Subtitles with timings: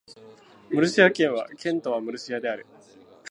[0.71, 2.65] ムルシア県の県都はムルシアである